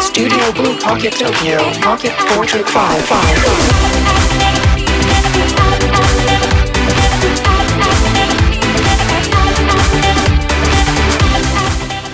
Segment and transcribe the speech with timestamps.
[0.00, 2.70] Studio Blue Pocket Tokyo Pocket Portrait 5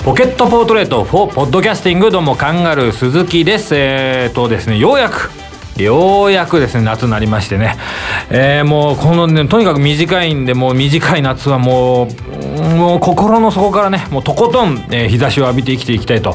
[0.03, 3.75] ポケットポートレート4ポッドキャスティングどうもカンガルー鈴木です。
[3.75, 5.31] えー、とですねようやく
[5.77, 7.77] ようやくですね夏になりましてね、
[8.31, 12.09] えー、もうこのねとにかく短いんでもう短い夏はもう
[12.75, 16.35] もう心の底からねもうとことん、えー日差しを浴びて生きていきたいと、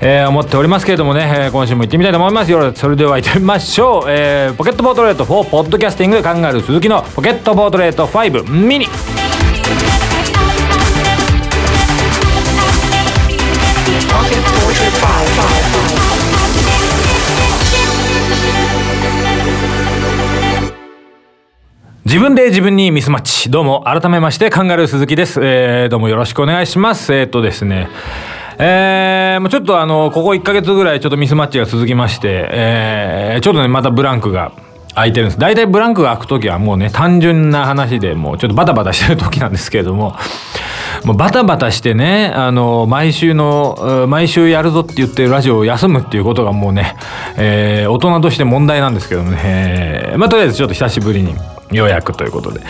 [0.00, 2.50] えー思っておりますけれどもね、えー今週も行ってみたいと思います。
[2.52, 8.86] よそれでは行ってみましょう、えーポケットポートレート4ポッドキャスティング考える鈴木のポケットポートレート5ミニ。
[22.12, 23.50] 自分で自分にミスマッチ。
[23.50, 25.40] どうも、改めまして、カンガルー鈴木です。
[25.42, 27.14] えー、どうもよろしくお願いします。
[27.14, 27.88] えー、っとですね、
[28.58, 34.52] えー、もうちょっとあの、ここ1ヶ月ぐらいちょっとミスマッチが続きまして、えー、ちょっとね、またブランクが
[34.94, 35.38] 空いてるんです。
[35.38, 40.14] 大体ブランクが空く時はもうね、単純な話でもうちょっとバタバタしてる時なんですけれども、
[41.06, 46.94] もうバタバタしてね、あの、毎週の、毎週やるぞって言ってるラジオを休むっていうことがもうね、
[47.38, 51.34] えー大人として問題なんですけどもね、えーまあとりあえずちょっと久しぶりに、
[51.72, 52.60] 予約ということで。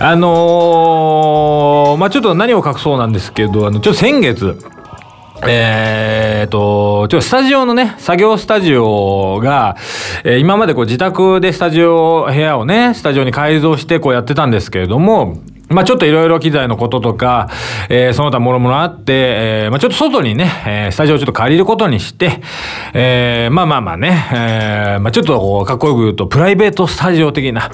[0.00, 4.58] あのーまあちょっと何を隠そうなんですけど、あの、ちょっと先月、
[5.46, 9.76] えー、と、ちょっとスタジオのね、作業スタジオが、
[10.24, 17.50] えー今までこう自宅でスタジオ、部屋をね、スタジオに改造してこうやってたんですけれども、まあちょっといろいろ機材のこととか、
[17.88, 22.40] えーその他もろもろあって、えーまあちょっと外にね、えースタジオをちょっと借りることにして、
[22.94, 27.70] えーまあまあまあね、えーまあちょっとこうかっこよく言うと、プライベートスタジオ的な、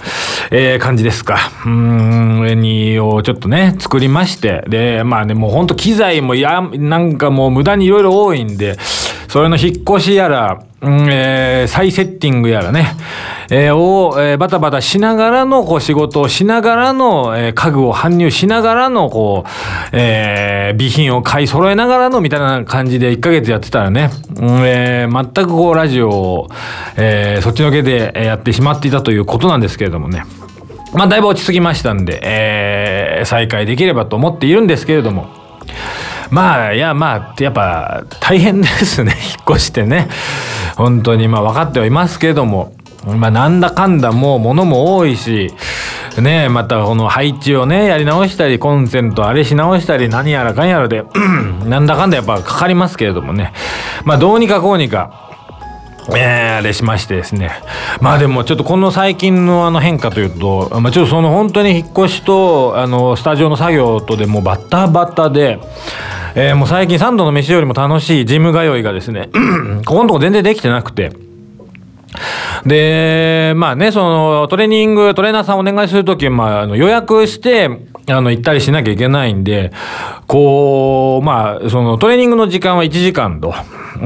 [0.51, 1.37] えー感じですか。
[1.67, 8.79] うん、にをちょっとね、作りまして、で、まあね、もうほんと機材もや、なんかもう無駄にいろいろ多いんで、
[9.33, 12.95] それの引っ越しやら、うんえー再セッティングやらね、
[13.51, 19.49] えーを、えーバタバタしながらのこう仕事をしながらの、えー家具を搬入しながらのこう、
[19.97, 26.49] えー備品を買い揃えながらのみたいな感じで1ヶ月やってたらね、うんえー全くこうラジオを、
[26.99, 30.25] えーそっちのけでやってしまっていたということなんですけれどもね。
[30.93, 35.29] まあだいぶ落ち着きましたんで、えー再開できればと思っているんですけれども。
[36.33, 39.15] まあいやまあやっぱ大変ですね。
[39.23, 40.09] 引っ越してね。
[40.77, 42.73] 本当にまあ分かってはいますけども。
[43.07, 45.53] まあなんだかんだもう物も多いし
[46.21, 51.03] ねまたこの配置をねやり直したりコンセントあれし直したり何やらかんやらで
[51.67, 53.53] なんだかんだやっぱかかりますけれどもね。
[54.05, 55.33] まあどうにかこうにか
[56.11, 57.51] えー、あれしましてですね。
[58.01, 65.61] まあでもちょっとこの最近のあの変化というと、まあちょっとその本当に引っ越しと、あの、スタジオの作業とでもバッタバッタで、
[66.35, 69.29] えーもう最近3度の飯よりも楽しいジム通いがですね、
[69.85, 71.13] ここのとこ全然できてなくて、
[72.65, 77.69] で、まあね、そのトレーニング、トレーナーさんお願いするとき、まあ、あの予約して、
[78.09, 79.73] あの、行ったりしなきゃいけないんで、
[80.27, 83.55] こう、まあ、そのトレーニングの時間は1時間と。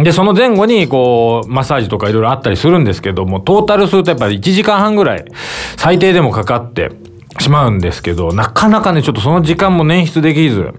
[0.02, 5.24] で、その前後に、こう、マッサージとかいろいろあったりするんですけども、トータルするとやっぱり1時間半ぐらい、
[5.76, 6.90] 最低でもかかって
[7.40, 10.74] しまうんですけど、なかなかね、ちょっとその時間も捻出できず、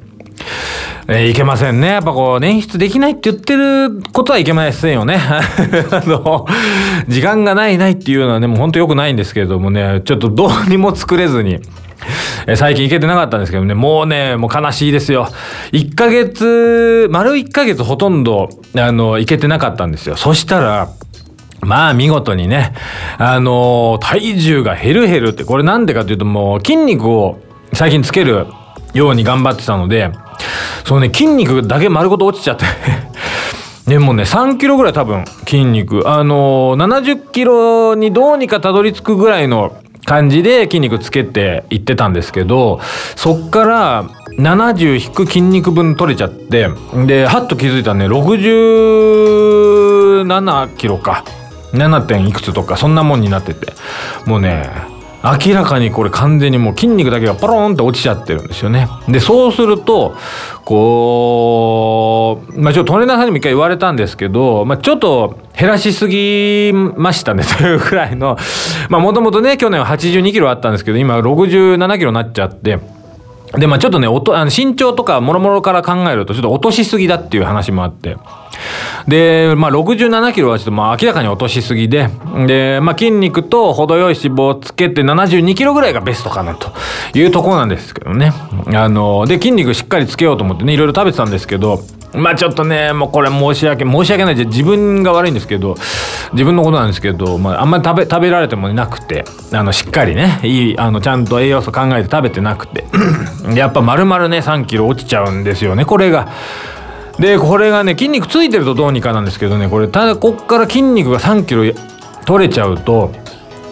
[1.09, 1.88] えーいけませんね。
[1.88, 5.16] やっぱこう、捻出できないって言ってることはいけませんよね。
[5.91, 6.45] あの、
[7.07, 11.59] 時間がないないっていうのはね、もうほんと良くないんですけれどもね、ちょっとどうにも作れずに、
[12.46, 15.29] え最近行けてなかったんですけどね、もうね、もう悲しいですよ。
[15.72, 20.17] 1ヶ月、丸1ヶ月ほとんど、あの、行けてなかったんですよ。
[20.17, 20.90] そしたら、
[21.62, 22.73] まあ見事にね、
[23.17, 27.40] あの体重が減る減るって、これなんでかというともう筋肉を
[27.73, 28.46] 最近つける
[28.94, 30.12] ように頑張ってたので、
[30.88, 32.64] そのね、筋肉だけ丸ごと落ちちゃって。
[33.92, 36.09] でもね、3キロぐらい多分筋肉。
[36.09, 39.74] あの70キロにどうにかたどり着くぐらいの
[40.06, 42.80] 感じで筋肉つけていってたんですけど、
[43.18, 44.06] そっから
[44.40, 46.70] 70引く筋肉分取れちゃって、
[47.06, 51.26] で、はっと気づいたらね、67キロか。
[51.73, 52.06] 7.
[52.06, 53.73] 点いくつとかそんなもんになってて
[54.26, 54.70] もうね
[55.46, 58.88] 明らかにこれ完全にもう筋肉だけがポロンって落ちちゃってるんですよね。
[59.09, 60.16] でそうすると
[60.64, 68.38] こうまあちょっとトレーナーさんにも一回言われたんですけど、まあ、ちょっと減らしすぎましたね というくらいの
[68.90, 72.97] まあもともとね去年は82キロあったんですけど今67キロになっちゃって。
[73.53, 78.17] でまあちょっとねおとあの身長とかもろもろから考えるとちょっと落としすぎだっていう話もあって。
[79.08, 82.09] でまあ67キロはちょっとまあ明らかに落としすぎで。
[82.46, 86.72] でまあ筋肉と程よい脂肪をつけて72キロぐらいがベストかなと
[87.17, 88.34] いうところなんですけどね。
[88.73, 91.79] あので筋肉しっかりつけようと思ってねいろいろ食べてたんですけど
[92.17, 95.75] まあちょっとねもうこれ申し訳申し訳ないじゃ自分が悪いんですけど
[96.34, 102.85] 自分のことなんですけど、まあ、あんまり食べ食べられてもなくてあのしっかりねいいあのちゃんと栄養素考えて食べてなくて
[103.55, 106.31] やっぱ丸々ね3キロ落ちちゃうんですよねこれが。
[107.19, 111.63] でこれがね筋肉ついてるとどうにかなんですけどねこれただこっから筋肉が3キロ
[112.25, 113.11] 取れちゃうと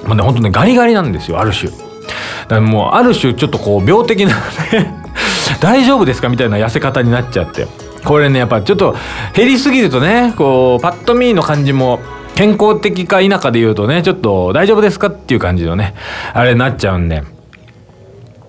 [0.07, 1.69] もうねほんとねガリガリなんですよある種。
[1.71, 4.36] だからもうある種ちょっとこう病的な
[4.71, 5.03] ね
[5.62, 7.68] 大丈夫ですかみたいな痩せ方になっちゃって
[8.06, 8.96] これねやっぱちょっと
[9.34, 12.00] 減りすぎるとねこうパッと見の感じも
[12.36, 15.96] 健康的か否かで言うとねちょっと大丈夫ですかっていう感じのね
[16.34, 17.24] あれになっちゃうんで。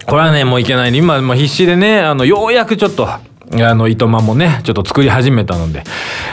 [0.07, 3.21] これはねもういけない今もう必死でねあのようやくちょっとあ
[3.53, 5.83] の糸満もねちょっと作り始めたので、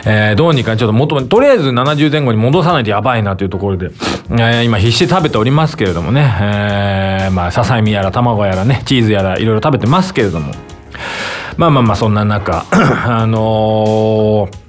[0.06, 3.92] えー、どうにかちょっと元とりあえず70前後に戻さないとやばいなというところで、
[4.32, 10.54] えー、今必死で食べておりますけれどもね、えー、まあささみやら卵やらねチーズやらいろいろ食べてますけれども。
[11.58, 14.64] まあまあまあそんな中 あのー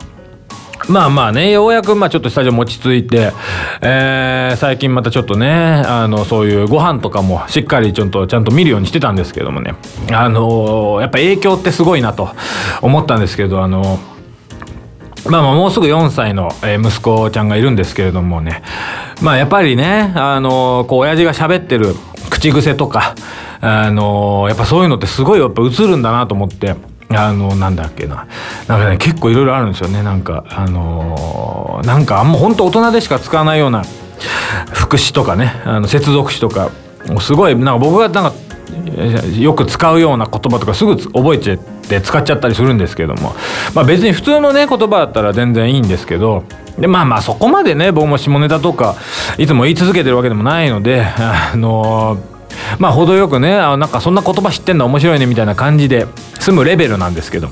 [0.89, 3.33] まあまあねようやくまあちょっとスタジオも落ち着いて、
[3.81, 5.49] えー、最近またちょっとね
[5.87, 9.77] あのそういうご飯とかもしっかりちょっとちゃんと見るようにしてたんですけどもね。
[10.13, 12.29] あのー、やっぱ影響ってすごいなと
[12.83, 14.15] 思ったんですけどあのー
[15.31, 18.63] まあまあもうすぐ4歳の息子ちゃんがいるんですけれどもね。
[19.23, 21.95] まあやっぱりねあのこう親父が喋ってる
[22.45, 23.15] 口癖とか
[23.61, 26.75] あのやっぱそういうのってすごいやっぱ映るんだなと思って
[27.09, 28.27] あのなんだっけな。
[28.67, 30.03] なんかね結構いろいろあるんですよね。
[30.03, 33.85] なんかあのー、なんかあんま本当大人でしか使わないような
[34.73, 36.71] 副詞とかねあの接続詞とか
[37.21, 38.35] すごいなんか僕がなんか
[39.39, 43.35] よく使うような言葉とかすぐ覚えちゃって使っちゃったりするんですけども。
[43.75, 46.45] まあ別に普通のね言葉だったら全然いいんですけど
[46.79, 48.97] でまあまあそこまでね僕も下ネタとか
[49.39, 52.34] いつも言い続けてるわけでもないのであのー
[52.79, 56.07] まあ程よくねあなんかそんな言葉知ってんの面白いねみたいな感じで
[56.41, 57.51] 済むレベルなんですけど。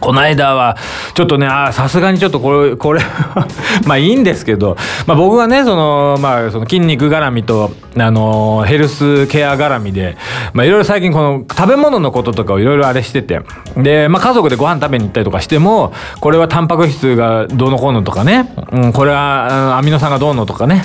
[0.00, 0.76] この間は
[1.14, 3.00] ちょっとねああさすがにちょっとこれこれ
[3.86, 4.76] まあいいんですけど、
[5.06, 10.16] まあ、僕がねその,、まあ、その筋肉絡みとあのヘルスケア絡みで
[10.52, 13.40] まあいろいろ最近この食べ物のこととかをいろいろあれしてて
[13.76, 20.82] で、まあ、家族でご飯食べに行ったりとかしてもこれはタンパク質がどうのこうのとかね、うん、これはアミノ酸がどうのとかね、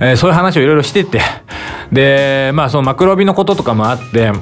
[0.00, 1.20] えー、そういう話をいろいろしてて
[1.92, 4.32] でまあそのマクロビのこととかもあってあ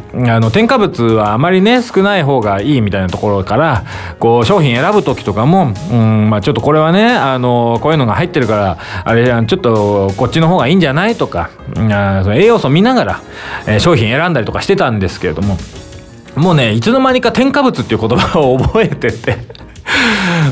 [0.41, 3.85] の添加物はあまりね少ない方がいいみたいなところから
[4.19, 11.51] こう商品選ぶ時とかも、うんまあ、ちょっとこれはねあのこういうのが入ってるからあれちょっとこっちの方がいいんじゃないとか、
[11.91, 13.23] あその栄養素見ながら、
[13.67, 15.57] えー、商品選んだりとかしてたんですけれども
[16.35, 19.57] もうねいつの間にか添加物っていう言葉を覚えてて。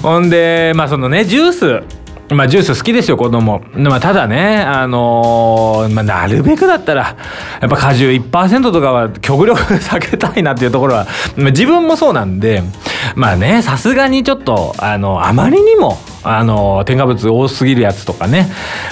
[0.02, 3.62] ほんでまあそのねジュースまあジュース好きですよ子供。
[3.74, 7.16] まあただねあのー、まあ、なるべくだったら
[7.60, 11.06] やっぱ果汁1%とかは極力避けたいなっていうところは、
[11.36, 12.62] まあ、自分もそうなんで
[13.14, 18.48] まあねさすがにちょっとあのあまりにもあの添加物多すぎるやつとかね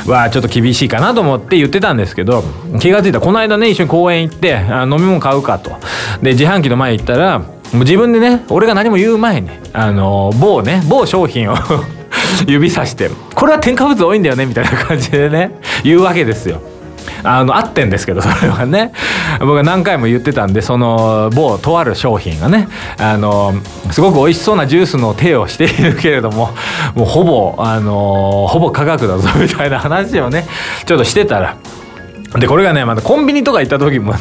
[0.07, 2.43] はちょっと厳しいかなと思って言ってたんですけど
[2.79, 5.73] 気が付いたこの間ね一緒に公園行ってあ飲み物買うかと。
[6.23, 11.57] で自販機の前行ったらもう自分でね俺が何も言う前にあの某ね某商品を
[12.47, 15.53] 指さしてこれは添加物多いんだよねみたいな感じでね
[15.85, 16.61] 言うわけですよ。
[17.25, 18.93] あの合ってんですけどそれはね
[19.39, 22.69] 僕は何回も言ってたんでその某とある商品がね
[22.99, 23.55] あの
[23.91, 26.51] すごく美味しそうなジュースの手をしているけれども
[26.95, 30.47] もうほぼあのほぼ科学だぞ みたいな話をね
[30.85, 31.57] ちょっとしてたら
[32.39, 34.19] でこれがねまたコンビニとか行った時もね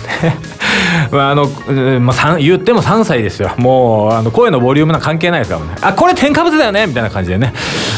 [1.12, 1.48] まあ、あの、
[2.00, 3.52] まあ、言っても3歳ですよ。
[3.58, 5.76] もうあの声のボリュームな関係ないですからね。
[5.82, 6.88] あこれ添加物だよね？
[6.88, 7.54] みたいな感じでね、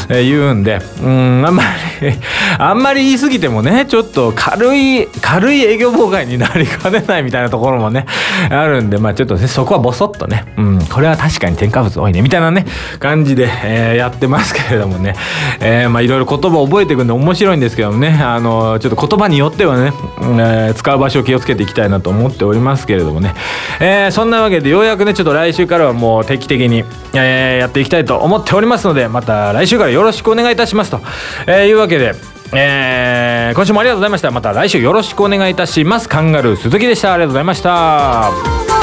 [0.08, 0.80] えー、言うんで。
[1.02, 1.68] うんあんまり
[2.58, 8.06] あんまり言い過ぎてもねちょっと軽い軽い営業妨害になりかねないみたいなところもね
[8.50, 8.98] あるんで。
[8.98, 10.44] まあちょっとねそこはボソッとね。
[10.56, 12.22] うんこれは確かに添加物多いね。
[12.22, 12.64] みたいなね
[12.98, 15.14] 感じで、えー、やってますけれどもね、
[15.60, 18.20] え、まあいろいろ言葉を覚えていくんで面白いんですけどもね。
[18.22, 22.63] あのちょっと言葉によってはね、えー、使う場所を気をつけていきたいなと思っております。
[22.64, 23.34] ますけれどもね、
[23.80, 31.00] えー、そんなわけでようやくねちょっと来週からはもう定期的に、えー、やっていきたいと思っておりますのでまた来週からよろしくお願いいたしますと、
[31.46, 32.12] えー、いうわけで
[32.56, 34.30] えー、今週もありがとうございました。
[34.30, 36.08] また来週よろしくお願いいたします。
[36.08, 37.12] カンガルー鈴木でした。
[37.12, 38.73] ありがとうございました。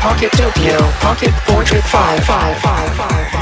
[0.00, 3.37] Pocket Tokyo Pocket Portrait 555.